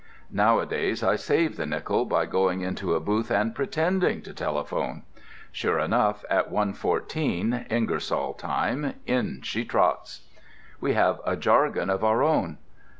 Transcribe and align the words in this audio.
Nowadays 0.31 1.03
I 1.03 1.15
save 1.15 1.57
the 1.57 1.67
nickel 1.67 2.05
by 2.05 2.25
going 2.25 2.61
into 2.61 2.95
a 2.95 2.99
booth 2.99 3.29
and 3.29 3.53
pretending 3.53 4.23
to 4.23 4.33
telephone. 4.33 5.03
Sure 5.51 5.77
enough, 5.77 6.25
at 6.27 6.51
1:14, 6.51 7.67
Ingersoll 7.71 8.33
time, 8.33 8.95
in 9.05 9.41
she 9.43 9.63
trots. 9.63 10.21
We 10.79 10.93
have 10.93 11.21
a 11.23 11.35
jargon 11.35 11.91
of 11.91 12.03
our 12.03 12.23
own. 12.23 12.57